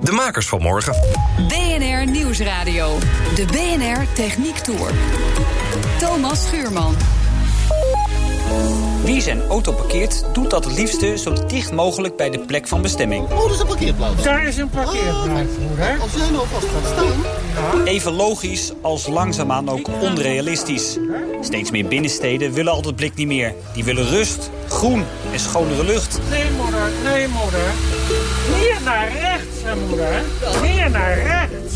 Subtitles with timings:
[0.00, 0.94] De makers van morgen.
[1.48, 2.98] BNR Nieuwsradio.
[3.34, 4.90] De BNR Techniek Tour.
[5.98, 6.96] Thomas Schuurman.
[9.04, 12.82] Wie zijn auto parkeert, doet dat het liefste zo dicht mogelijk bij de plek van
[12.82, 13.24] bestemming.
[13.30, 14.22] Oh, dat is een parkeerplaats.
[14.22, 15.96] Daar is een parkeerplaats voor, hè?
[15.96, 17.86] Als jij nou vast gaat staan.
[17.86, 20.98] Even logisch als langzaamaan ook onrealistisch.
[21.40, 23.54] Steeds meer binnensteden willen al dat blik niet meer.
[23.74, 26.18] Die willen rust, groen en schonere lucht.
[26.30, 27.72] Nee, moeder, nee, moeder.
[28.58, 30.24] Hier naar rechts, hè, moeder.
[30.62, 31.74] Hier naar rechts.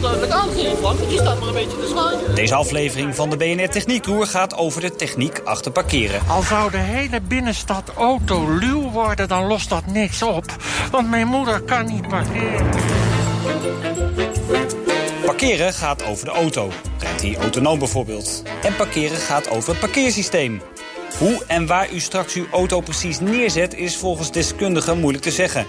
[0.00, 2.34] Duidelijk aangeven, want je staat maar een beetje te zwaaien.
[2.34, 6.20] Deze aflevering van de BNR Techniek Tour gaat over de techniek achter parkeren.
[6.28, 10.44] Al zou de hele binnenstad autoluw worden, dan lost dat niks op.
[10.90, 12.68] Want mijn moeder kan niet parkeren.
[15.24, 16.70] Parkeren gaat over de auto.
[16.98, 18.42] Rijdt hij autonoom bijvoorbeeld.
[18.62, 20.62] En parkeren gaat over het parkeersysteem.
[21.18, 25.66] Hoe en waar u straks uw auto precies neerzet is volgens deskundigen moeilijk te zeggen.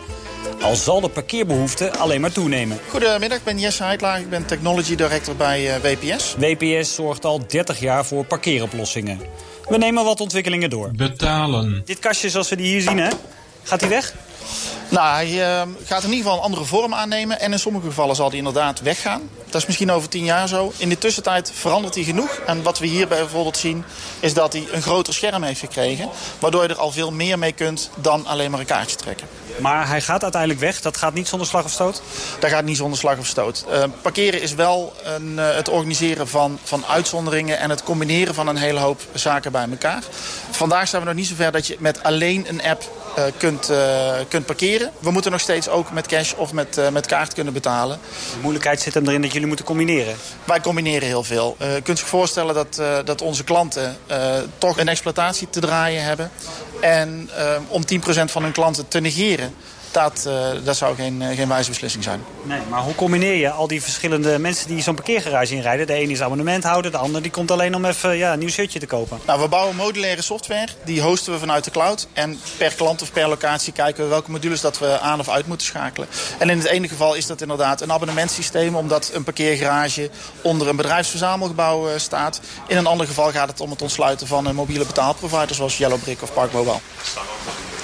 [0.61, 2.79] Al zal de parkeerbehoefte alleen maar toenemen.
[2.89, 4.19] Goedemiddag, ik ben Jesse Heitlaar.
[4.19, 6.35] Ik ben Technology Director bij eh, WPS.
[6.37, 9.19] WPS zorgt al 30 jaar voor parkeeroplossingen.
[9.69, 10.91] We nemen wat ontwikkelingen door.
[10.95, 11.81] Betalen.
[11.85, 13.09] Dit kastje zoals we die hier zien, hè?
[13.63, 14.13] Gaat hij weg?
[14.91, 17.39] Nou, hij eh, gaat in ieder geval een andere vorm aannemen.
[17.39, 19.29] En in sommige gevallen zal hij inderdaad weggaan.
[19.49, 20.71] Dat is misschien over tien jaar zo.
[20.77, 22.39] In de tussentijd verandert hij genoeg.
[22.45, 23.83] En wat we hier bijvoorbeeld zien,
[24.19, 26.09] is dat hij een groter scherm heeft gekregen.
[26.39, 29.27] Waardoor je er al veel meer mee kunt dan alleen maar een kaartje trekken.
[29.59, 30.81] Maar hij gaat uiteindelijk weg.
[30.81, 32.01] Dat gaat niet zonder slag of stoot?
[32.39, 33.65] Dat gaat niet zonder slag of stoot.
[33.69, 37.59] Uh, parkeren is wel een, uh, het organiseren van, van uitzonderingen...
[37.59, 40.03] en het combineren van een hele hoop zaken bij elkaar.
[40.51, 43.00] Vandaag zijn we nog niet zover dat je met alleen een app
[43.37, 43.71] kunt,
[44.27, 44.91] kunt parkeren.
[44.99, 47.99] We moeten nog steeds ook met cash of met, met kaart kunnen betalen.
[48.33, 50.15] De moeilijkheid zit hem erin dat jullie moeten combineren?
[50.43, 51.55] Wij combineren heel veel.
[51.59, 53.97] je kunt zich voorstellen dat, dat onze klanten
[54.57, 56.31] toch een exploitatie te draaien hebben.
[56.81, 57.29] En
[57.67, 59.53] om 10% van hun klanten te negeren
[59.91, 62.23] dat, uh, dat zou geen, uh, geen wijze beslissing zijn.
[62.43, 65.87] Nee, maar hoe combineer je al die verschillende mensen die zo'n parkeergarage inrijden?
[65.87, 68.79] De ene is abonnementhouder, de ander die komt alleen om even ja, een nieuw shirtje
[68.79, 69.19] te kopen.
[69.25, 70.67] Nou, we bouwen modulaire software.
[70.85, 72.07] Die hosten we vanuit de cloud.
[72.13, 75.47] En per klant of per locatie kijken we welke modules dat we aan of uit
[75.47, 76.07] moeten schakelen.
[76.37, 78.75] En in het ene geval is dat inderdaad een abonnementsysteem...
[78.75, 80.09] omdat een parkeergarage
[80.41, 82.41] onder een bedrijfsverzamelgebouw uh, staat.
[82.67, 85.55] In een ander geval gaat het om het ontsluiten van een mobiele betaalprovider...
[85.55, 86.79] zoals Yellowbrick of Parkmobile.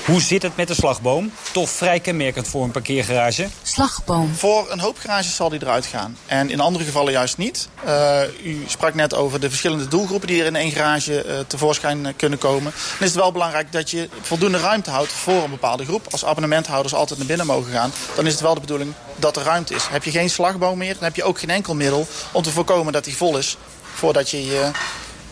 [0.07, 1.31] Hoe zit het met de slagboom?
[1.51, 3.47] Toch vrij kenmerkend voor een parkeergarage.
[3.61, 4.33] Slagboom.
[4.33, 6.17] Voor een hoop garages zal die eruit gaan.
[6.25, 7.69] En in andere gevallen juist niet.
[7.85, 12.15] Uh, u sprak net over de verschillende doelgroepen die er in één garage uh, tevoorschijn
[12.15, 12.71] kunnen komen.
[12.71, 16.07] Dan is het wel belangrijk dat je voldoende ruimte houdt voor een bepaalde groep.
[16.11, 19.43] Als abonnementhouders altijd naar binnen mogen gaan, dan is het wel de bedoeling dat er
[19.43, 19.87] ruimte is.
[19.87, 22.93] Heb je geen slagboom meer, dan heb je ook geen enkel middel om te voorkomen
[22.93, 23.57] dat die vol is.
[23.93, 24.71] Voordat je je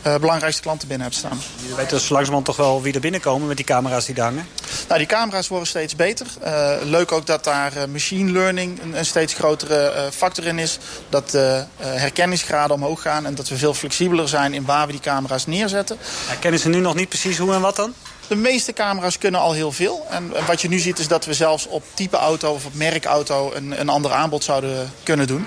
[0.08, 1.40] uh, belangrijkste klanten binnen hebt staan.
[1.68, 4.48] Je weet dus langzamerhand toch wel wie er binnenkomen met die camera's die daar hangen?
[4.88, 6.28] Nou, die camera's worden steeds beter.
[6.44, 10.78] Uh, leuk ook dat daar uh, machine learning een, een steeds grotere factor in is.
[11.10, 15.02] Dat de herkenningsgraden omhoog gaan en dat we veel flexibeler zijn in waar we die
[15.02, 15.98] camera's neerzetten.
[16.28, 17.94] Herkennen ze nu nog niet precies hoe en wat dan?
[18.28, 20.06] De meeste camera's kunnen al heel veel.
[20.10, 23.52] En wat je nu ziet is dat we zelfs op type auto of op merkauto
[23.54, 25.46] een, een ander aanbod zouden kunnen doen.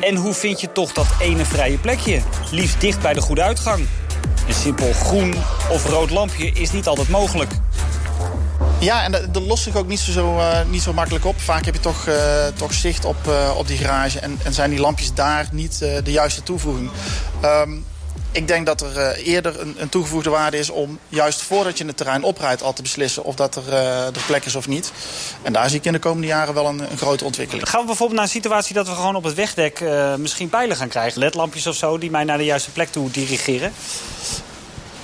[0.00, 2.20] En hoe vind je toch dat ene vrije plekje?
[2.50, 3.86] Liefst dicht bij de goede uitgang.
[4.48, 5.34] Een simpel groen
[5.70, 7.50] of rood lampje is niet altijd mogelijk.
[8.80, 11.40] Ja, en dat, dat lost zich ook niet zo, uh, niet zo makkelijk op.
[11.40, 12.14] Vaak heb je toch, uh,
[12.54, 14.18] toch zicht op, uh, op die garage.
[14.18, 16.90] En, en zijn die lampjes daar niet de juiste toevoeging.
[17.44, 17.84] Um,
[18.32, 21.84] ik denk dat er uh, eerder een, een, toegevoegde waarde is om juist voordat je
[21.84, 24.92] het terrein oprijdt al te beslissen of dat er, uh, er plek is of niet.
[25.42, 27.68] En daar zie ik in de komende jaren wel een, een grote ontwikkeling.
[27.68, 30.76] Gaan we bijvoorbeeld naar een situatie dat we gewoon op het wegdek uh, misschien pijlen
[30.76, 31.20] gaan krijgen?
[31.20, 33.72] Ledlampjes of zo die mij naar de juiste plek toe dirigeren?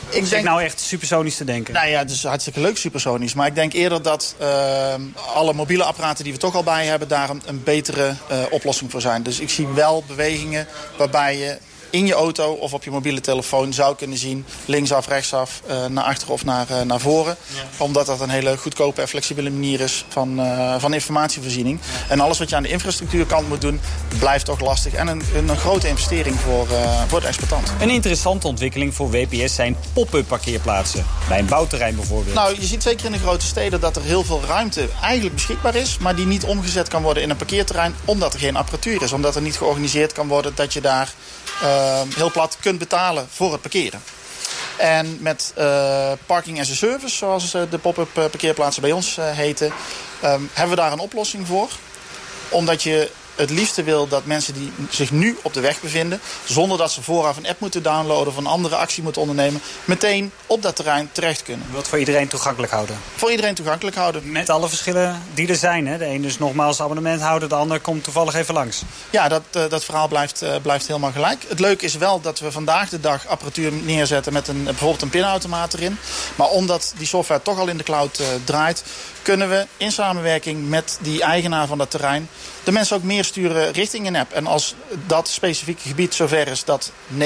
[0.09, 1.75] Ik denk ik nou echt supersonisch te denken.
[1.75, 3.35] Nou ja, het is hartstikke leuk supersonisch.
[3.35, 4.95] Maar ik denk eerder dat uh,
[5.35, 7.09] alle mobiele apparaten die we toch al bij hebben...
[7.09, 9.23] daar een, een betere uh, oplossing voor zijn.
[9.23, 11.59] Dus ik zie wel bewegingen waarbij je
[11.97, 14.47] in je auto of op je mobiele telefoon zou kunnen zien...
[14.65, 17.37] linksaf, rechtsaf, uh, naar achter of naar, uh, naar voren.
[17.77, 21.81] Omdat dat een hele goedkope en flexibele manier is van, uh, van informatievoorziening.
[22.09, 23.81] En alles wat je aan de infrastructuurkant moet doen,
[24.19, 24.93] blijft toch lastig.
[24.93, 26.67] En een, een grote investering voor,
[27.07, 27.73] voor de exploitant.
[27.81, 31.07] Een interessante ontwikkeling voor WPS zijn pop-up parkeerplaatsen.
[31.29, 32.35] Bij een bouwterrein bijvoorbeeld.
[32.35, 35.75] Nou, je ziet zeker in de grote steden dat er heel veel ruimte eigenlijk beschikbaar
[35.75, 35.99] is...
[35.99, 37.95] maar die niet omgezet kan worden in een parkeerterrein...
[38.05, 39.13] omdat er geen apparatuur is.
[39.13, 41.15] Omdat er niet georganiseerd kan worden dat je daar
[42.15, 44.03] heel plat kunt betalen voor het parkeren.
[44.77, 49.73] En met uh, parking as a service, zoals de pop-up parkeerplaatsen bij ons uh, heten...
[50.25, 51.69] Um, hebben we daar een oplossing voor.
[52.49, 56.21] Omdat je het liefste wil dat mensen die zich nu op de weg bevinden...
[56.45, 59.61] zonder dat ze vooraf een app moeten downloaden of een andere actie moeten ondernemen...
[59.85, 61.67] meteen op dat terrein terecht kunnen.
[61.71, 62.99] Wilt voor iedereen toegankelijk houden?
[63.17, 64.33] Voor iedereen toegankelijk houden.
[64.33, 65.87] Met alle verschillen die er zijn.
[65.87, 65.99] Hè?
[65.99, 68.83] De een dus nogmaals abonnement houden, de ander komt toevallig even langs.
[69.11, 71.45] Ja, dat, uh, dat verhaal blijft, uh, blijft helemaal gelijk.
[71.49, 74.33] Het leuke is wel dat we vandaag de dag apparatuur neerzetten...
[74.33, 75.99] met een, bijvoorbeeld een pinautomaat erin.
[76.35, 78.85] Maar omdat die software toch al in de cloud uh, draait...
[79.23, 82.29] kunnen we in samenwerking met die eigenaar van dat terrein
[82.67, 84.33] de mensen ook meer sturen richting een app.
[84.33, 84.75] En als
[85.07, 87.23] dat specifieke gebied zover is dat 99%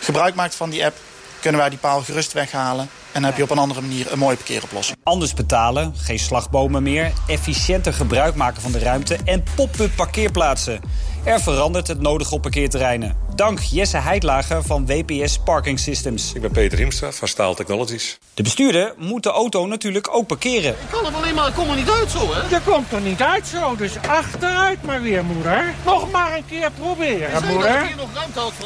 [0.00, 0.96] gebruik maakt van die app...
[1.40, 2.88] kunnen wij die paal gerust weghalen.
[3.12, 4.98] En heb je op een andere manier een mooie parkeeroplossing.
[5.02, 9.18] Anders betalen, geen slagbomen meer, efficiënter gebruik maken van de ruimte...
[9.24, 10.80] en pop-up parkeerplaatsen.
[11.24, 13.21] Er verandert het nodige op parkeerterreinen.
[13.34, 16.32] Dank Jesse Heidlager van WPS Parking Systems.
[16.34, 18.18] Ik ben Peter Hiemstra van Staal Technologies.
[18.34, 20.70] De bestuurder moet de auto natuurlijk ook parkeren.
[20.70, 22.56] Ik kan er alleen maar, ik kom er niet uit zo, hè?
[22.56, 25.74] Je komt er niet uit zo, dus achteruit maar weer, moeder.
[25.84, 27.94] Nog maar een keer proberen, moeder.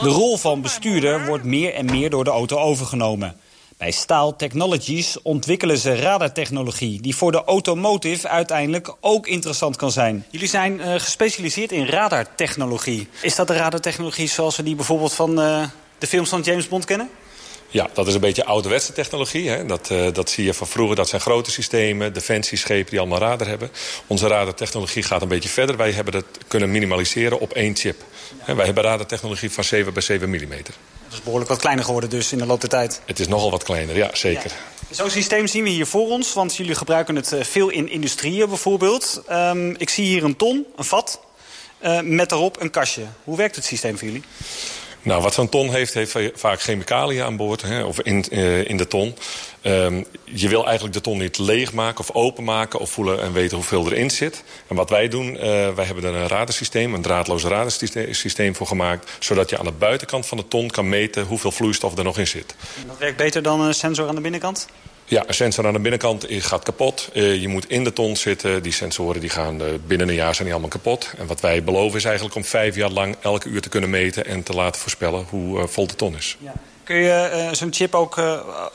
[0.03, 3.37] De rol van bestuurder wordt meer en meer door de auto overgenomen.
[3.79, 7.01] Bij Staal Technologies ontwikkelen ze radartechnologie...
[7.01, 10.27] die voor de automotive uiteindelijk ook interessant kan zijn.
[10.31, 13.09] Jullie zijn uh, gespecialiseerd in radartechnologie.
[13.21, 15.65] Is dat de radartechnologie zoals we die bijvoorbeeld van uh,
[15.99, 17.11] de films van James Bond kennen?
[17.69, 19.49] Ja, dat is een beetje ouderwetse technologie.
[19.49, 19.67] Hè?
[19.67, 20.97] Dat, uh, dat zie je van vroeger.
[20.97, 23.71] Dat zijn grote systemen, defensieschepen die allemaal radar hebben.
[24.07, 25.77] Onze radartechnologie gaat een beetje verder.
[25.77, 28.03] Wij hebben dat kunnen minimaliseren op één chip.
[28.47, 28.55] Ja.
[28.55, 30.53] Wij hebben radartechnologie van 7 bij 7 mm.
[31.09, 33.01] Dat is behoorlijk wat kleiner geworden dus in de loop der tijd.
[33.05, 34.51] Het is nogal wat kleiner, ja, zeker.
[34.51, 34.95] Ja.
[34.95, 39.23] Zo'n systeem zien we hier voor ons, want jullie gebruiken het veel in industrieën bijvoorbeeld.
[39.31, 41.21] Um, ik zie hier een ton, een vat,
[41.85, 43.03] uh, met daarop een kastje.
[43.25, 44.25] Hoe werkt het systeem voor jullie?
[45.07, 48.77] Nou, wat zo'n ton heeft, heeft vaak chemicaliën aan boord, hè, of in, uh, in
[48.77, 49.15] de ton.
[49.63, 52.81] Um, je wil eigenlijk de ton niet leegmaken of openmaken...
[52.81, 54.45] of voelen en weten hoeveel erin zit.
[54.67, 55.41] En wat wij doen, uh,
[55.75, 56.95] wij hebben er een radarsysteem...
[56.95, 59.11] een draadloos radarsysteem voor gemaakt...
[59.19, 61.25] zodat je aan de buitenkant van de ton kan meten...
[61.25, 62.55] hoeveel vloeistof er nog in zit.
[62.87, 64.69] Dat werkt beter dan een sensor aan de binnenkant?
[65.09, 67.09] Ja, een sensor aan de binnenkant gaat kapot.
[67.13, 68.63] Uh, je moet in de ton zitten.
[68.63, 71.13] Die sensoren die gaan uh, binnen een jaar zijn die allemaal kapot.
[71.19, 74.27] En wat wij beloven is eigenlijk om vijf jaar lang elke uur te kunnen meten...
[74.27, 76.37] en te laten voorspellen hoe uh, vol de ton is.
[76.41, 76.53] Ja.
[76.85, 78.21] Kun je zo'n chip ook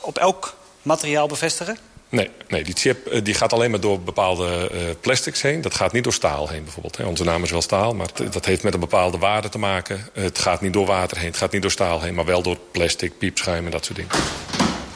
[0.00, 1.78] op elk materiaal bevestigen?
[2.08, 4.70] Nee, nee die chip die gaat alleen maar door bepaalde
[5.00, 5.60] plastics heen.
[5.60, 6.96] Dat gaat niet door staal heen bijvoorbeeld.
[6.96, 7.04] Hè.
[7.04, 10.08] Onze naam is wel staal, maar het, dat heeft met een bepaalde waarde te maken.
[10.12, 12.14] Het gaat niet door water heen, het gaat niet door staal heen...
[12.14, 14.12] maar wel door plastic, piepschuim en dat soort dingen.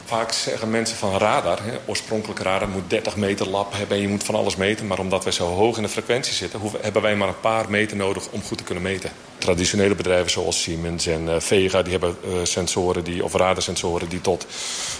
[0.07, 3.97] Vaak zeggen mensen van radar, hè, oorspronkelijke radar moet 30 meter lab hebben...
[3.97, 4.87] en je moet van alles meten.
[4.87, 6.61] Maar omdat wij zo hoog in de frequentie zitten...
[6.81, 9.11] hebben wij maar een paar meter nodig om goed te kunnen meten.
[9.37, 11.81] Traditionele bedrijven zoals Siemens en uh, Vega...
[11.81, 14.45] die hebben uh, sensoren die, of radarsensoren die tot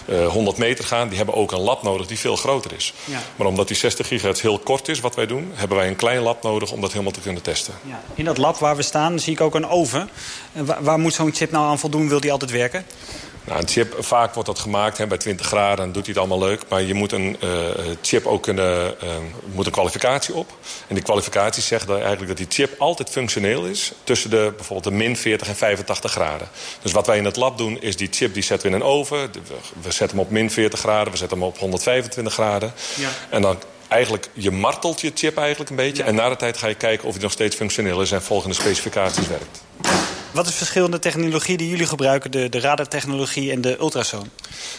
[0.06, 1.08] uh, 100 meter gaan.
[1.08, 2.94] Die hebben ook een lab nodig die veel groter is.
[3.04, 3.22] Ja.
[3.36, 5.50] Maar omdat die 60 gigahertz heel kort is wat wij doen...
[5.54, 7.74] hebben wij een klein lab nodig om dat helemaal te kunnen testen.
[7.82, 8.02] Ja.
[8.14, 10.10] In dat lab waar we staan zie ik ook een oven.
[10.52, 12.08] Waar, waar moet zo'n chip nou aan voldoen?
[12.08, 12.84] Wil die altijd werken?
[13.48, 16.18] Nou, een chip, vaak wordt dat gemaakt hè, bij 20 graden, dan doet hij het
[16.18, 16.62] allemaal leuk.
[16.68, 17.50] Maar je moet een uh,
[18.02, 19.10] chip ook kunnen, uh,
[19.52, 20.52] moet een kwalificatie op.
[20.86, 23.92] En die kwalificatie zegt eigenlijk dat die chip altijd functioneel is...
[24.04, 26.48] tussen de, bijvoorbeeld de min 40 en 85 graden.
[26.82, 28.88] Dus wat wij in het lab doen, is die chip die zetten we in een
[28.88, 29.30] oven.
[29.82, 32.72] We zetten hem op min 40 graden, we zetten hem op 125 graden.
[32.94, 33.08] Ja.
[33.30, 33.58] En dan
[33.88, 36.02] eigenlijk, je martelt je chip eigenlijk een beetje.
[36.02, 36.08] Ja.
[36.08, 38.12] En na de tijd ga je kijken of hij nog steeds functioneel is...
[38.12, 39.60] en volgende specificaties werkt.
[40.30, 42.30] Wat is het verschil in de technologie die jullie gebruiken?
[42.30, 44.30] De, de radartechnologie en de ultrasoon?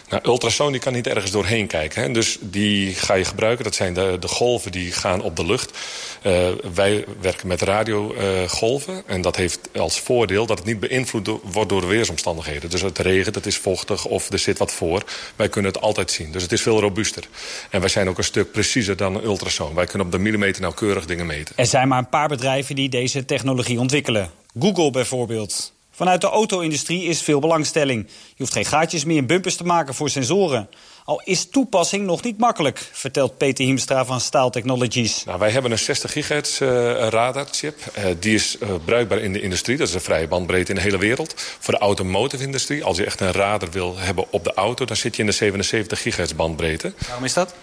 [0.10, 2.01] Nou, ultrasoon die kan niet ergens doorheen kijken.
[2.01, 2.12] Hè?
[2.12, 3.63] Dus die ga je gebruiken.
[3.63, 5.77] Dat zijn de, de golven die gaan op de lucht.
[6.24, 8.94] Uh, wij werken met radiogolven.
[8.94, 12.70] Uh, en dat heeft als voordeel dat het niet beïnvloed wordt door de weersomstandigheden.
[12.70, 15.03] Dus het regent, het is vochtig of er zit wat voor.
[15.36, 16.32] Wij kunnen het altijd zien.
[16.32, 17.24] Dus het is veel robuuster.
[17.70, 19.74] En wij zijn ook een stuk preciezer dan een ultrasoon.
[19.74, 21.56] Wij kunnen op de millimeter nauwkeurig dingen meten.
[21.58, 24.32] Er zijn maar een paar bedrijven die deze technologie ontwikkelen.
[24.60, 25.72] Google bijvoorbeeld.
[25.91, 28.06] Vanuit de auto-industrie is veel belangstelling.
[28.08, 30.70] Je hoeft geen gaatjes meer in bumpers te maken voor sensoren.
[31.06, 35.24] Al is toepassing nog niet makkelijk, vertelt Peter Hiemstra van Staal Technologies.
[35.24, 36.70] Nou, wij hebben een 60 gigahertz uh,
[37.08, 37.77] radarchip.
[37.98, 39.77] Uh, die is uh, bruikbaar in de industrie.
[39.77, 41.34] Dat is een vrije bandbreedte in de hele wereld.
[41.60, 44.86] Voor de automotive industrie, als je echt een radar wil hebben op de auto...
[44.86, 46.94] dan zit je in de 77 gigahertz bandbreedte.
[47.08, 47.53] Waarom is dat?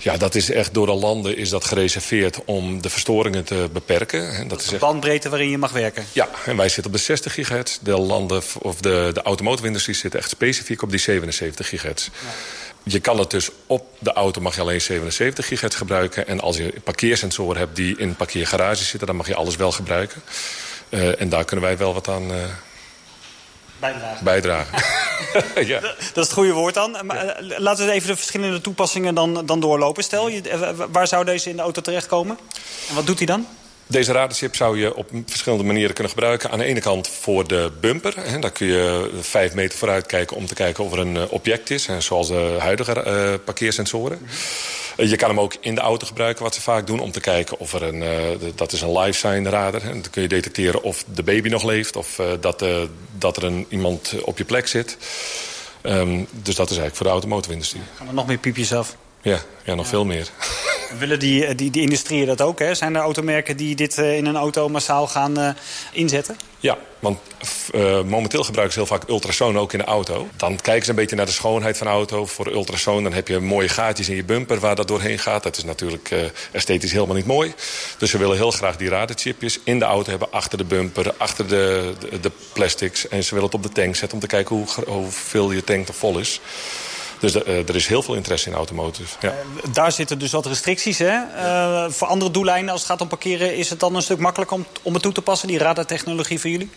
[0.00, 4.36] Ja, dat is echt door de landen is dat gereserveerd om de verstoringen te beperken.
[4.36, 4.80] En dat is de echt...
[4.80, 6.04] bandbreedte waarin je mag werken?
[6.12, 7.78] Ja, en wij zitten op de 60 gigahertz.
[7.80, 12.04] De landen, of de, de automotive-industrie zit echt specifiek op die 77 gigahertz.
[12.04, 12.28] Ja.
[12.82, 16.26] Je kan het dus op de auto mag je alleen 77 gigahertz gebruiken.
[16.26, 19.06] En als je parkeersensoren hebt die in parkeergarages zitten...
[19.06, 20.22] dan mag je alles wel gebruiken.
[20.88, 22.30] Uh, en daar kunnen wij wel wat aan...
[22.30, 22.36] Uh,
[23.78, 24.24] Bijdragen.
[24.24, 24.78] Bijdragen.
[25.72, 25.80] ja.
[25.80, 26.96] Dat is het goede woord dan.
[27.02, 27.58] Maar, ja.
[27.58, 30.02] Laten we even de verschillende toepassingen dan, dan doorlopen.
[30.02, 32.38] Stel, je, waar zou deze in de auto terechtkomen?
[32.88, 33.46] En wat doet hij dan?
[33.90, 36.50] Deze radarchip zou je op verschillende manieren kunnen gebruiken.
[36.50, 38.14] Aan de ene kant voor de bumper.
[38.16, 41.70] Hè, daar kun je vijf meter vooruit kijken om te kijken of er een object
[41.70, 41.86] is.
[41.86, 44.18] Hè, zoals de huidige uh, parkeersensoren.
[44.96, 47.00] Je kan hem ook in de auto gebruiken, wat ze vaak doen...
[47.00, 49.82] om te kijken of er een, uh, dat is een live sign radar.
[49.82, 51.96] En dan kun je detecteren of de baby nog leeft...
[51.96, 52.82] of uh, dat, uh,
[53.18, 54.96] dat er een, iemand op je plek zit.
[55.82, 57.82] Um, dus dat is eigenlijk voor de automotive-industrie.
[57.96, 58.96] Gaan er nog meer piepjes af?
[59.20, 59.90] Ja, ja nog ja.
[59.90, 60.28] veel meer.
[60.98, 62.58] Willen die, die, die industrieën dat ook?
[62.58, 62.74] Hè?
[62.74, 65.48] Zijn er automerken die dit uh, in een auto massaal gaan uh,
[65.92, 66.36] inzetten?
[66.60, 67.18] Ja, want
[68.06, 70.28] momenteel gebruiken ze heel vaak ultrasoon ook in de auto.
[70.36, 72.26] Dan kijken ze een beetje naar de schoonheid van de auto.
[72.26, 75.42] Voor ultrasoon dan heb je mooie gaatjes in je bumper waar dat doorheen gaat.
[75.42, 76.14] Dat is natuurlijk
[76.52, 77.54] esthetisch helemaal niet mooi.
[77.98, 80.32] Dus ze willen heel graag die radarchipjes in de auto hebben.
[80.32, 83.08] Achter de bumper, achter de, de, de plastics.
[83.08, 85.88] En ze willen het op de tank zetten om te kijken hoe, hoeveel je tank
[85.88, 86.40] er vol is.
[87.20, 89.16] Dus de, uh, er is heel veel interesse in automotive.
[89.20, 89.32] Ja.
[89.32, 90.98] Uh, daar zitten dus wat restricties.
[90.98, 91.14] Hè?
[91.36, 93.56] Uh, voor andere doeleinden, als het gaat om parkeren...
[93.56, 96.50] is het dan een stuk makkelijker om, om het toe te passen, die radartechnologie voor
[96.50, 96.70] jullie?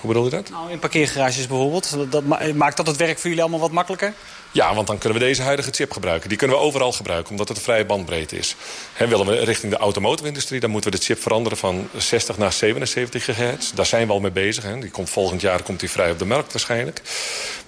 [0.00, 0.50] Hoe bedoel je dat?
[0.50, 1.96] Nou, in parkeergarages bijvoorbeeld.
[2.10, 2.24] Dat,
[2.54, 4.12] maakt dat het werk voor jullie allemaal wat makkelijker?
[4.50, 6.28] Ja, want dan kunnen we deze huidige chip gebruiken.
[6.28, 8.56] Die kunnen we overal gebruiken, omdat het een vrije bandbreedte is.
[8.92, 10.60] He, willen we richting de automotive-industrie...
[10.60, 13.72] dan moeten we de chip veranderen van 60 naar 77 gigahertz.
[13.72, 14.64] Daar zijn we al mee bezig.
[14.64, 14.78] He.
[14.78, 17.02] Die komt volgend jaar komt die vrij op de markt waarschijnlijk.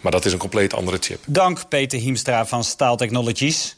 [0.01, 1.19] Maar dat is een compleet andere chip.
[1.27, 3.75] Dank Peter Hiemstra van Staal Technologies.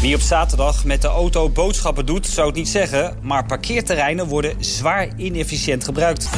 [0.00, 3.18] Wie op zaterdag met de auto boodschappen doet, zou het niet zeggen...
[3.22, 6.28] maar parkeerterreinen worden zwaar inefficiënt gebruikt.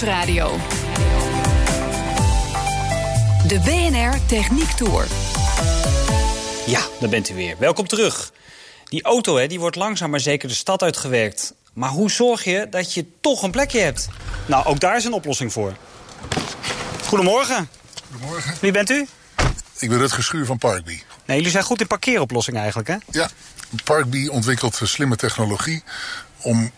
[0.00, 0.56] Nieuwsradio.
[3.46, 5.06] De BNR Techniek Tour.
[6.66, 7.56] Ja, daar bent u weer.
[7.58, 8.32] Welkom terug.
[8.84, 11.54] Die auto hè, die wordt langzaam maar zeker de stad uitgewerkt.
[11.72, 14.08] Maar hoe zorg je dat je toch een plekje hebt?
[14.46, 15.76] Nou, ook daar is een oplossing voor.
[17.04, 17.68] Goedemorgen.
[18.10, 18.54] Goedemorgen.
[18.60, 19.06] Wie bent u?
[19.78, 21.02] Ik ben Rutger Schuur van Parkbee.
[21.24, 22.96] Nee, jullie zijn goed in parkeeroplossingen eigenlijk, hè?
[23.10, 23.30] Ja.
[23.84, 25.82] Parkbee ontwikkelt slimme technologie
[26.40, 26.70] om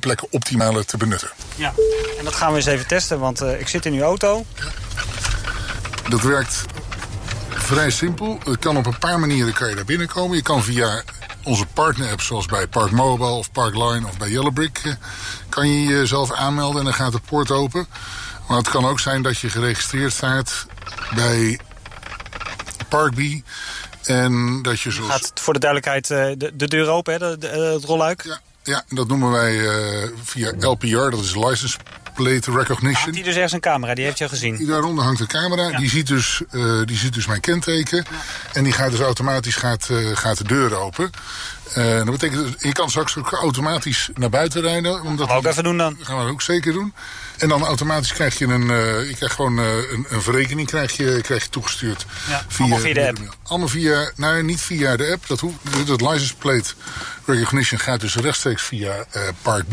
[0.00, 1.30] parkeerplekken optimaler te benutten.
[1.54, 1.72] Ja,
[2.18, 4.46] en dat gaan we eens even testen, want uh, ik zit in uw auto.
[6.08, 6.64] Dat werkt
[7.48, 8.38] vrij simpel.
[8.44, 10.36] Het kan op een paar manieren kan je daar binnenkomen.
[10.36, 11.02] Je kan via
[11.44, 14.96] onze partner-apps zoals bij Park Mobile of Parkline of bij Yellowbrick...
[15.48, 17.86] kan je jezelf aanmelden en dan gaat de poort open.
[18.48, 20.66] Maar het kan ook zijn dat je geregistreerd staat
[21.14, 21.60] bij
[22.88, 23.44] Parkbee...
[24.04, 25.02] En dat je zo.
[25.02, 26.06] Gaat voor de duidelijkheid
[26.40, 27.18] de, de deur open, hè?
[27.18, 28.22] De, de, het rolluik?
[28.24, 31.76] Ja, ja, dat noemen wij uh, via LPR, dat is License
[32.14, 33.04] Plate Recognition.
[33.04, 34.66] Had die dus ergens een camera, die heeft je gezien?
[34.66, 35.78] Daaronder hangt een camera, ja.
[35.78, 38.04] die, ziet dus, uh, die ziet dus mijn kenteken.
[38.10, 38.16] Ja.
[38.52, 41.10] En die gaat dus automatisch gaat, uh, gaat de deur open.
[41.76, 45.02] Uh, dat betekent, je kan straks ook automatisch naar buiten rijden.
[45.02, 45.96] Omdat gaan we ook even doen dan.
[46.00, 46.94] gaan we ook zeker doen.
[47.38, 50.96] En dan automatisch krijg je een, uh, je krijgt gewoon uh, een, een verrekening krijg
[50.96, 52.06] je, krijg je toegestuurd.
[52.28, 53.18] Ja, via, allemaal via de app?
[53.42, 55.26] Allemaal via, nou niet via de app.
[55.26, 56.74] Dat, hoeft, dat license plate
[57.24, 59.06] recognition gaat dus rechtstreeks via
[59.42, 59.72] Park B.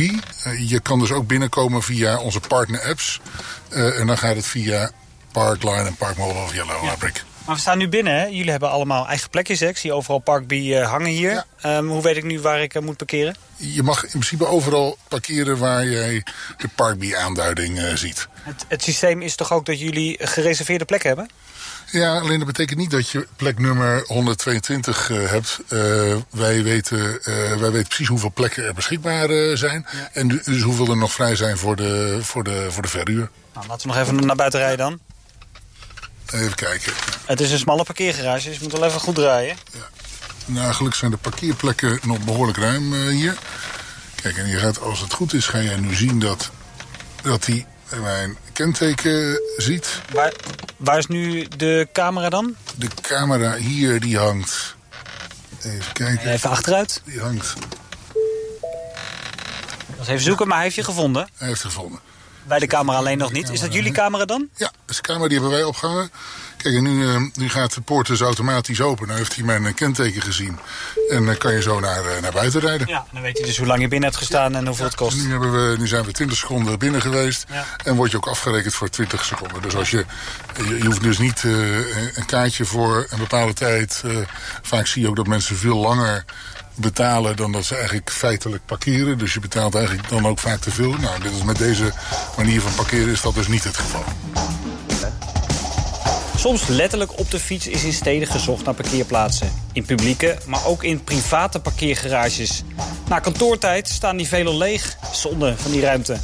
[0.58, 3.22] je kan dus ook binnenkomen via onze partner apps.
[3.70, 4.92] en dan gaat het via
[5.32, 6.96] Parkline en Park Mobile of Yellow ja.
[7.48, 8.25] Maar we staan nu binnen, hè?
[8.25, 9.68] Jullie hebben allemaal eigen plekjes, hè?
[9.68, 11.46] Ik zie overal Park B uh, hangen hier.
[11.62, 11.77] Ja.
[11.77, 13.36] Um, hoe weet ik nu waar ik uh, moet parkeren?
[13.56, 16.24] Je mag in principe overal parkeren waar jij
[16.58, 18.27] de Park B aanduiding uh, ziet.
[18.34, 21.30] Het, het, systeem is toch ook dat jullie gereserveerde plekken hebben?
[21.92, 25.60] Ja, alleen dat betekent niet dat je plek nummer 122 hebt.
[26.30, 27.20] wij, weten,
[27.60, 29.86] wij weten precies hoeveel plekken er beschikbaar zijn.
[29.92, 30.10] Ja.
[30.13, 33.30] En dus hoeveel er nog vrij zijn voor de, voor de, voor de verhuur.
[33.54, 35.00] Nou, laten we nog even naar buiten rijden dan.
[36.34, 36.94] Even kijken.
[37.26, 39.58] Het is een smalle parkeergarage, dus je moet wel even goed draaien.
[39.74, 39.90] Ja.
[40.46, 43.38] Nou, gelukkig zijn de parkeerplekken nog behoorlijk ruim uh, hier.
[44.22, 46.50] Kijk, en je gaat, als het goed is, ga je nu zien dat,
[47.22, 47.66] dat hij
[48.02, 50.02] mijn kenteken ziet.
[50.14, 50.34] Waar,
[50.78, 52.56] waar is nu de camera dan?
[52.76, 54.76] De camera hier, die hangt...
[55.64, 56.32] Even kijken.
[56.32, 57.02] Even achteruit.
[57.06, 57.54] Die hangt
[59.88, 61.28] Dat is even zoeken, maar hij heeft je gevonden?
[61.38, 62.00] Hij heeft gevonden.
[62.48, 63.50] Bij de camera alleen nog niet.
[63.50, 64.48] Is dat jullie camera dan?
[64.56, 66.12] Ja, dat is de camera die hebben wij opgehangen.
[66.58, 69.08] Kijk, en nu, uh, nu gaat de poort dus automatisch open.
[69.08, 70.60] Nu heeft hij mijn kenteken gezien.
[71.10, 72.88] En dan kan je zo naar, uh, naar buiten rijden.
[72.88, 75.00] Ja, dan weet je dus hoe lang je binnen hebt gestaan en hoeveel ja, het
[75.00, 75.18] kost.
[75.18, 77.46] Nu, hebben we, nu zijn we 20 seconden binnen geweest.
[77.50, 77.66] Ja.
[77.84, 79.62] En word je ook afgerekend voor 20 seconden.
[79.62, 80.06] Dus als je,
[80.58, 84.04] je, je hoeft dus niet een kaartje voor een bepaalde tijd.
[84.62, 86.25] vaak zie je ook dat mensen veel langer
[86.78, 89.18] betalen dan dat ze eigenlijk feitelijk parkeren.
[89.18, 90.94] Dus je betaalt eigenlijk dan ook vaak te veel.
[90.94, 91.92] Nou, dit is met deze
[92.38, 94.04] manier van parkeren is dat dus niet het geval.
[96.38, 99.52] Soms letterlijk op de fiets is in steden gezocht naar parkeerplaatsen.
[99.74, 102.64] In publieke, maar ook in private parkeergarages.
[103.08, 104.98] Na kantoortijd staan die veelal leeg.
[105.14, 106.18] Zonde van die ruimte.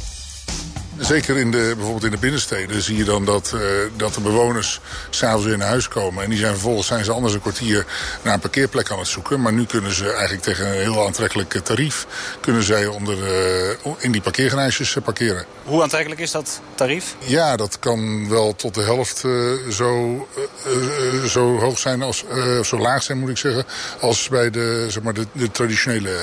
[0.98, 3.60] Zeker in de, bijvoorbeeld in de binnensteden zie je dan dat, uh,
[3.96, 6.24] dat de bewoners s'avonds weer naar huis komen.
[6.24, 7.86] En die zijn vervolgens zijn ze anders een kwartier
[8.22, 9.40] naar een parkeerplek aan het zoeken.
[9.40, 12.06] Maar nu kunnen ze eigenlijk tegen een heel aantrekkelijk tarief...
[12.40, 13.18] kunnen zij onder,
[13.84, 15.44] uh, in die parkeergarages parkeren.
[15.64, 17.16] Hoe aantrekkelijk is dat tarief?
[17.18, 20.28] Ja, dat kan wel tot de helft uh, zo,
[21.28, 22.24] zo hoog zijn, als,
[22.64, 23.64] zo laag zijn moet ik zeggen...
[24.00, 26.16] als bij de, zeg maar, de, de traditionele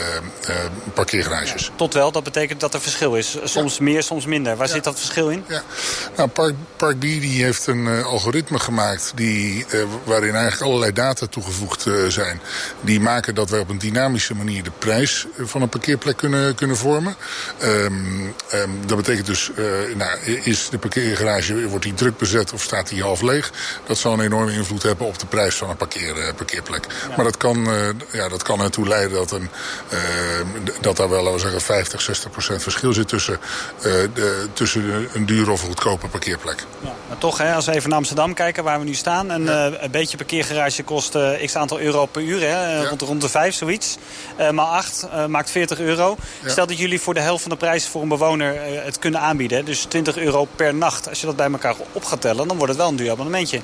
[0.94, 1.72] parkeergarages.
[1.76, 3.38] Tot wel, dat betekent dat er verschil is.
[3.44, 3.84] Soms ja.
[3.84, 4.58] meer, soms minder.
[4.62, 4.76] Waar ja.
[4.76, 5.44] zit dat verschil in?
[5.48, 5.64] Ja.
[6.16, 10.94] Nou, Park, Park B die heeft een uh, algoritme gemaakt die, uh, waarin eigenlijk allerlei
[10.94, 12.42] data toegevoegd uh, zijn.
[12.82, 16.78] Die maken dat wij op een dynamische manier de prijs van een parkeerplek kunnen, kunnen
[16.78, 17.16] vormen.
[17.64, 19.52] Um, um, dat betekent dus,
[19.96, 23.52] nou, is de parkeergarage, wordt die druk bezet of staat die half leeg?
[23.86, 26.86] Dat zal een enorme invloed hebben op de prijs van een parkeer, parkeerplek.
[27.10, 27.16] Ja.
[27.16, 27.68] Maar dat kan,
[28.12, 29.50] ja, dat kan ertoe leiden dat, een,
[30.82, 33.40] dat daar wel, laten we zeggen, 50, 60 procent verschil zit tussen
[33.82, 36.66] de tussen een dure of een goedkope parkeerplek.
[36.80, 39.30] Ja, maar toch, hè, als we even naar Amsterdam kijken waar we nu staan...
[39.30, 39.70] een, ja.
[39.70, 42.88] uh, een beetje parkeergarage kost uh, x aantal euro per uur, hè, ja.
[42.88, 43.98] rond, rond de 5 zoiets.
[44.40, 46.18] Uh, maal 8 maakt 40 euro.
[46.46, 49.66] Stel dat jullie voor de helft van de prijs voor een bewoner het kunnen aanbieden...
[49.66, 51.10] dus 20 euro per nacht.
[51.10, 53.62] Als je dat bij elkaar op gaat tellen, dan wordt het wel een duur abonnementje.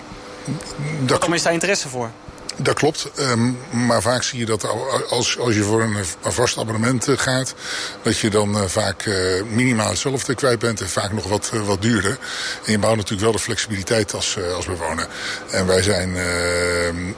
[1.08, 2.12] Waarom is daar interesse voor?
[2.60, 4.68] Dat klopt, um, maar vaak zie je dat
[5.10, 7.54] als, als je voor een, een vast abonnement uh, gaat...
[8.02, 11.82] dat je dan uh, vaak uh, minimaal hetzelfde kwijt bent en vaak nog wat, wat
[11.82, 12.18] duurder.
[12.66, 15.08] En je bouwt natuurlijk wel de flexibiliteit als, als bewoner.
[15.52, 17.16] En wij zijn um,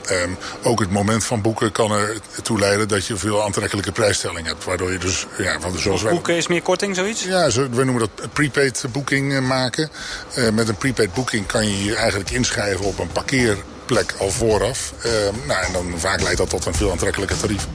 [0.62, 1.92] ook het moment van boeken kan
[2.36, 2.88] ertoe leiden...
[2.88, 4.64] dat je veel aantrekkelijke prijsstelling hebt.
[4.64, 6.12] Waardoor je dus, ja, van de, zoals wij...
[6.12, 7.24] Boeken is meer korting, zoiets?
[7.24, 9.90] Ja, zo, wij noemen dat prepaid boeking maken.
[10.52, 13.56] met een prepaid boeking kan je je eigenlijk inschrijven op een parkeer
[13.90, 14.94] plek al vooraf.
[15.06, 15.12] Uh,
[15.46, 17.66] nou, en dan vaak leidt dat tot een veel aantrekkelijker tarief.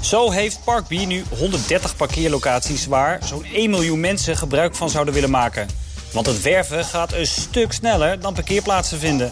[0.00, 5.14] Zo heeft Park B nu 130 parkeerlocaties waar zo'n 1 miljoen mensen gebruik van zouden
[5.14, 5.68] willen maken.
[6.12, 9.30] Want het werven gaat een stuk sneller dan parkeerplaatsen vinden.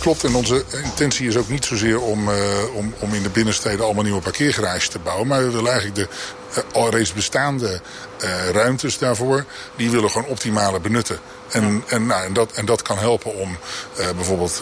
[0.00, 2.36] Klopt, en onze intentie is ook niet zozeer om, uh,
[2.74, 5.26] om, om in de binnensteden allemaal nieuwe parkeergarages te bouwen.
[5.26, 6.08] Maar we willen eigenlijk de
[6.56, 7.80] uh, al reeds bestaande
[8.24, 9.44] uh, ruimtes daarvoor,
[9.76, 11.18] die willen gewoon optimale benutten.
[11.50, 13.58] En, en, nou, en, dat, en dat kan helpen om
[13.98, 14.58] uh, bijvoorbeeld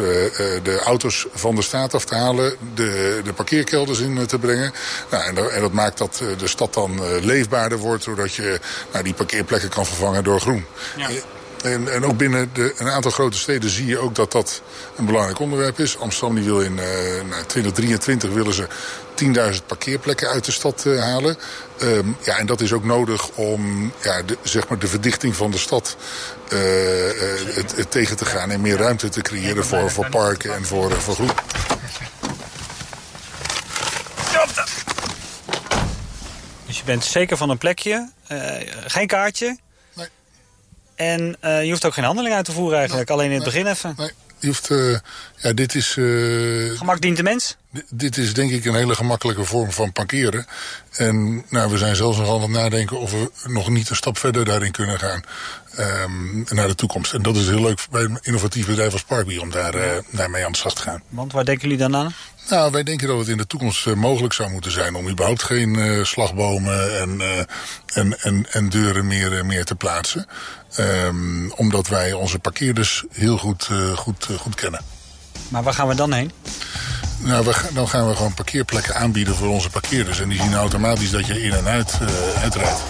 [0.62, 4.72] de auto's van de straat af te halen, de, de parkeerkelders in te brengen.
[5.10, 8.60] Nou, en, dat, en dat maakt dat de stad dan leefbaarder wordt, doordat je
[8.92, 10.64] nou, die parkeerplekken kan vervangen door groen.
[10.96, 11.08] Ja.
[11.62, 14.62] En, en ook binnen de, een aantal grote steden zie je ook dat dat
[14.96, 15.98] een belangrijk onderwerp is.
[15.98, 18.66] Amsterdam die wil in uh, nou, 2023 willen ze
[19.54, 21.36] 10.000 parkeerplekken uit de stad uh, halen.
[21.82, 25.50] Um, ja, en dat is ook nodig om ja, de, zeg maar de verdichting van
[25.50, 25.96] de stad
[26.52, 26.58] uh,
[27.54, 28.50] het, het tegen te gaan...
[28.50, 31.30] en meer ruimte te creëren voor, voor parken en voor, voor groen.
[36.66, 38.10] Dus je bent zeker van een plekje,
[38.86, 39.58] geen kaartje...
[40.98, 43.08] En uh, je hoeft ook geen handeling uit te voeren eigenlijk.
[43.08, 43.94] Nee, Alleen in het nee, begin even.
[43.96, 44.70] Nee, je hoeft...
[44.70, 44.98] Uh,
[45.36, 45.96] ja, dit is...
[45.96, 47.56] Uh, Gemak dient de mens?
[47.90, 50.46] Dit is denk ik een hele gemakkelijke vorm van parkeren.
[50.92, 54.18] En nou, we zijn zelfs nog aan het nadenken of we nog niet een stap
[54.18, 55.22] verder daarin kunnen gaan.
[55.78, 57.12] Um, naar de toekomst.
[57.12, 60.44] En dat is heel leuk bij een innovatief bedrijf als Parkbee om daar, uh, daarmee
[60.44, 61.02] aan de slag te gaan.
[61.08, 62.14] Want waar denken jullie dan aan?
[62.48, 65.42] Nou, wij denken dat het in de toekomst uh, mogelijk zou moeten zijn om überhaupt
[65.42, 67.20] geen uh, slagbomen en,
[67.86, 70.26] en, en, en deuren meer, meer te plaatsen.
[70.78, 74.80] Um, omdat wij onze parkeerders heel goed, goed, goed kennen.
[75.48, 76.32] Maar waar gaan we dan heen?
[77.18, 80.20] Nou, we, dan gaan we gewoon parkeerplekken aanbieden voor onze parkeerders.
[80.20, 81.98] En die zien automatisch dat je in en uit
[82.42, 82.80] uitrijdt.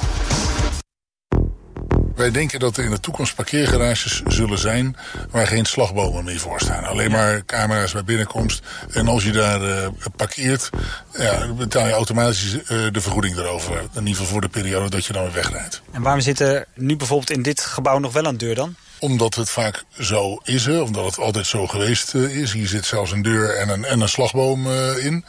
[2.18, 4.96] Wij denken dat er in de toekomst parkeergarages zullen zijn
[5.30, 6.84] waar geen slagbomen meer voor staan.
[6.84, 8.62] Alleen maar camera's bij binnenkomst.
[8.92, 9.86] En als je daar uh,
[10.16, 10.70] parkeert,
[11.12, 12.60] ja, betaal je automatisch uh,
[12.92, 13.76] de vergoeding erover.
[13.76, 15.82] In ieder geval voor de periode dat je dan weer wegrijdt.
[15.92, 18.74] En waarom zit er nu bijvoorbeeld in dit gebouw nog wel een deur dan?
[18.98, 20.80] Omdat het vaak zo is, hè?
[20.80, 22.52] omdat het altijd zo geweest uh, is.
[22.52, 25.24] Hier zit zelfs een deur en een, en een slagboom in.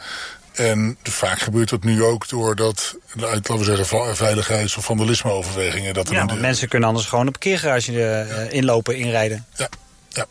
[0.54, 5.94] En vaak gebeurt dat nu ook doordat, uit, laten we zeggen, veiligheids- of vandalisme-overwegingen.
[5.94, 9.46] Dat er Ja, want mensen kunnen anders gewoon een parkeergarage eh, inlopen, inrijden.
[9.56, 9.68] Ja,
[10.08, 10.26] ja.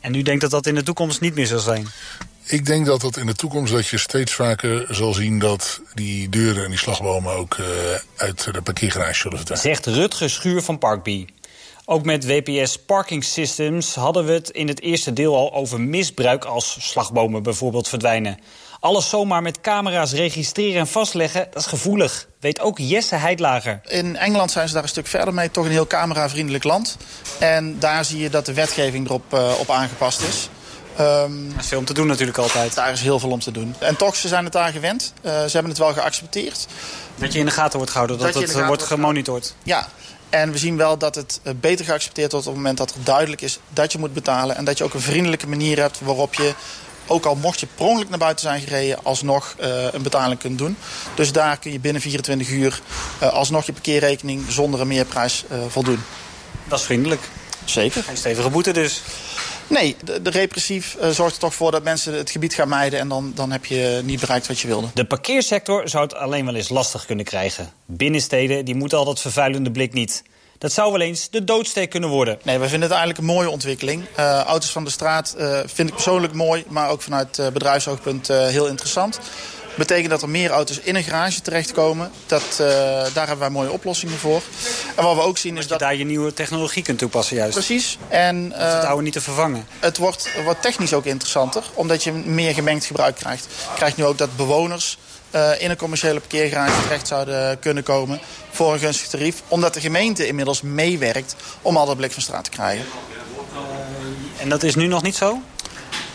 [0.00, 1.88] En u denkt dat dat in de toekomst niet meer zal zijn?
[2.44, 6.28] Ik denk dat dat in de toekomst dat je steeds vaker zal zien dat die
[6.28, 7.66] deuren en die slagbomen ook eh,
[8.16, 9.74] uit de parkeergarage zullen verdwijnen.
[9.74, 11.26] Zegt Rutger Schuur van Parkbee.
[11.84, 16.44] Ook met WPS Parking Systems hadden we het in het eerste deel al over misbruik
[16.44, 18.38] als slagbomen bijvoorbeeld verdwijnen.
[18.80, 22.26] Alles zomaar met camera's registreren en vastleggen, dat is gevoelig.
[22.40, 23.80] Weet ook Jesse Heidlager.
[23.86, 25.50] In Engeland zijn ze daar een stuk verder mee.
[25.50, 26.96] Toch een heel cameravriendelijk land.
[27.38, 30.48] En daar zie je dat de wetgeving erop eh, op aangepast is.
[30.96, 32.74] Ehm, Er is veel om te doen natuurlijk altijd.
[32.74, 33.74] daar is heel veel om te doen.
[33.78, 35.12] En toch, ze zijn het daar gewend.
[35.22, 36.66] Eh, ze hebben het wel geaccepteerd.
[37.14, 39.54] Dat je in de gaten wordt gehouden, dat, het eh, wordt gemonitord.
[39.62, 39.88] Ja,
[40.30, 43.04] en we zien wel dat het eh, beter geaccepteerd wordt op het moment dat er
[43.04, 44.56] duidelijk is dat je moet betalen.
[44.56, 46.54] En dat je ook een vriendelijke manier hebt waarop je,
[47.06, 50.58] ook al mocht je per ongeluk naar buiten zijn gereden, alsnog eh, een betaling kunt
[50.58, 50.76] doen.
[51.14, 52.80] Dus daar kun je binnen 24 uur
[53.18, 56.02] eh, alsnog je parkeerrekening zonder een meerprijs voldoen.
[56.68, 57.20] Dat is vriendelijk.
[57.64, 58.02] Zeker.
[58.02, 59.02] Geen stevige boete dus.
[59.70, 63.00] Nee, de, de repressief eh, zorgt er toch voor dat mensen het gebied gaan mijden
[63.00, 64.88] en dan, dan heb je niet bereikt wat je wilde.
[64.94, 67.72] De parkeersector zou het alleen wel eens lastig kunnen krijgen.
[67.86, 70.22] Binnensteden die moeten al dat vervuilende blik niet.
[70.60, 72.38] Dat zou wel eens de doodsteek kunnen worden.
[72.42, 74.04] Nee, we vinden het eigenlijk een mooie ontwikkeling.
[74.14, 78.28] Eh, auto's van de straat eh, vind ik persoonlijk mooi, maar ook vanuit eh, bedrijfsoogpunt
[78.28, 79.20] heel interessant.
[79.80, 82.10] Betekent dat er meer auto's in een garage terechtkomen.
[82.26, 82.66] Dat, eh,
[83.12, 84.42] daar hebben wij mooie oplossingen voor.
[84.96, 87.52] En wat we ook zien is Dat je daar je nieuwe technologie kunt toepassen juist.
[87.52, 87.98] Precies.
[88.08, 89.66] En Om het eh, oude niet te vervangen.
[89.78, 93.44] het wordt, wordt technisch ook interessanter, omdat je meer gemengd gebruik krijgt.
[93.44, 94.98] Je krijgt nu ook dat bewoners
[95.30, 99.42] eh, in een commerciële parkeergarage terecht zouden kunnen komen voor een gunstig tarief.
[99.48, 102.84] Omdat de gemeente inmiddels meewerkt om al dat blik van straat te krijgen.
[104.38, 105.40] En dat is nu nog niet zo?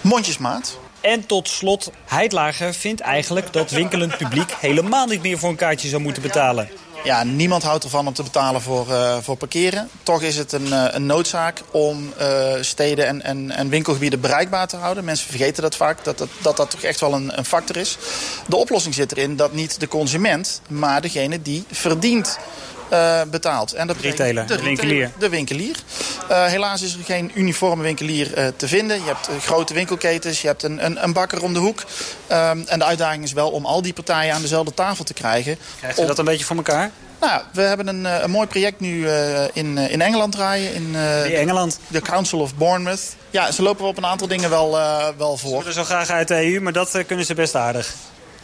[0.01, 0.77] Mondjesmaat.
[1.05, 5.87] En tot slot, Heidlager vindt eigenlijk dat winkelend publiek helemaal niet meer voor een kaartje
[5.87, 6.69] zou moeten betalen.
[7.03, 9.89] Ja, niemand houdt ervan om te betalen voor, eh, voor parkeren.
[10.03, 14.67] Toch is het een, eh, een noodzaak om eh, steden en, en, en winkelgebieden bereikbaar
[14.67, 15.03] te houden.
[15.03, 17.97] Mensen vergeten dat vaak, dat dat, dat, dat toch echt wel een, een factor is.
[18.47, 22.37] De oplossing zit erin dat niet de consument, maar degene die verdient...
[22.89, 23.73] eh, betaalt.
[23.73, 25.11] En dat Retailer, de winkelier.
[25.19, 25.75] De winkelier.
[26.29, 28.97] Eh, helaas is er geen uniforme winkelier eh, te vinden.
[28.97, 31.83] Je hebt grote winkelketens, je hebt een, een, een bakker om de hoek.
[32.27, 35.57] Ehm, en de uitdaging is wel om al die partijen aan dezelfde tafel te krijgen.
[35.79, 36.91] Krijgt u Om- dat een beetje voor elkaar?
[37.19, 40.73] nou, we hebben een, eh, een mooi project nu eh, in, in Engeland draaien.
[40.73, 41.79] In eh, In Engeland.
[41.87, 43.01] de Council of Bournemouth.
[43.29, 45.57] Ja, ze lopen op een aantal dingen wel, eh, wel Ze voor.
[45.57, 47.93] willen zo graag uit de EU, maar dat kunnen ze best aardig.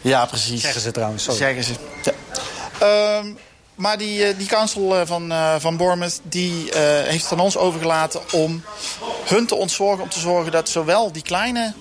[0.01, 0.61] Ja, precies.
[0.61, 1.23] Zeggen ze trouwens.
[1.23, 1.39] Sorry.
[1.39, 1.71] Zeggen ze.
[2.03, 2.11] Ja.
[2.79, 3.27] Ehm,
[3.75, 7.57] maar die, eh, die council eh, van, eh, van Bournemouth die, heeft het aan ons
[7.57, 8.63] overgelaten om
[9.25, 10.03] hun te ontzorgen.
[10.03, 11.73] Om te zorgen dat zowel die kleine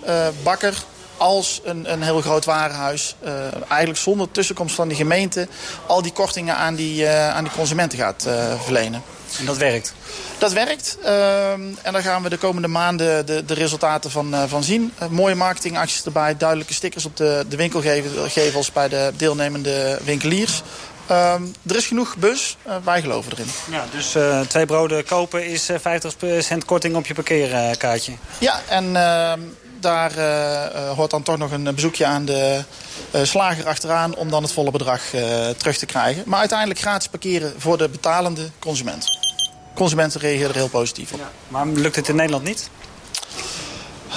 [0.42, 0.74] bakker
[1.16, 3.14] als een, een heel groot warenhuis...
[3.68, 5.48] eigenlijk zonder tussenkomst van de gemeente...
[5.86, 8.26] al die kortingen aan die, aan die consumenten gaat
[8.64, 9.02] verlenen.
[9.38, 9.94] En dat werkt.
[10.38, 10.98] Dat werkt.
[11.02, 14.92] ehm, en daar gaan we de komende maanden de, de resultaten van, van zien.
[15.10, 16.36] Mooie marketingacties erbij.
[16.36, 20.62] Duidelijke stickers op de, de winkelgevels bij de deelnemende winkeliers.
[21.10, 22.56] Ehm, er is genoeg bus.
[22.62, 23.46] Eh, wij geloven erin.
[23.70, 28.12] Ja, dus eh, twee broden kopen is eh 50% korting op je parkeerkaartje.
[28.38, 29.40] Ja, en ehm,
[29.80, 30.12] daar
[30.94, 32.64] hoort dan toch nog een bezoekje aan de
[33.22, 34.14] slager achteraan...
[34.14, 35.00] om dan het volle bedrag
[35.56, 36.22] terug te krijgen.
[36.26, 39.18] Maar uiteindelijk gratis parkeren voor de betalende consument.
[39.74, 41.20] Consumenten reageren er heel positief op.
[41.48, 42.70] Maar lukt het in Nederland niet?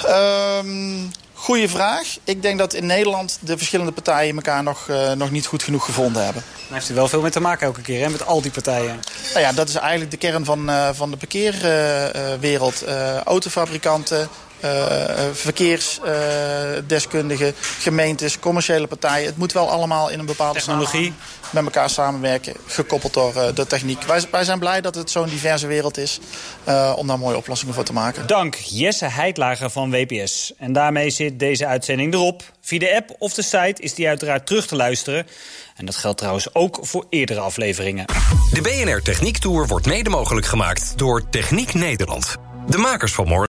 [0.06, 2.16] Ehm goeie vraag.
[2.24, 5.84] Ik denk dat in Nederland de verschillende partijen elkaar nog, eh, nog niet goed genoeg
[5.84, 6.42] gevonden hebben.
[6.68, 8.08] Daar heeft u wel veel mee te maken elke keer, hè?
[8.08, 9.00] met al die partijen.
[9.28, 12.82] Nou ja, dat is eigenlijk de kern van, eh, van de parkeerwereld.
[12.82, 14.28] Eh, autofabrikanten,
[15.32, 19.26] verkeersdeskundigen, gemeentes, commerciële partijen.
[19.26, 21.12] Het moet wel allemaal in een bepaalde Technologie.
[21.50, 24.02] met elkaar samenwerken, gekoppeld door eh, de techniek.
[24.02, 26.20] Wij, wij zijn blij dat het zo'n diverse wereld is
[26.64, 28.26] eh, om daar mooie oplossingen voor te maken.
[28.26, 30.52] Dank Jesse Heidlager van WPS.
[30.58, 32.42] En daarmee zit deze uitzending erop.
[32.60, 35.26] Via de app of de site is die uiteraard terug te luisteren.
[35.76, 38.06] En dat geldt trouwens ook voor eerdere afleveringen.
[38.52, 42.36] De BNR Techniek Tour wordt mede mogelijk gemaakt door Techniek Nederland.
[42.66, 43.53] De makers van morgen.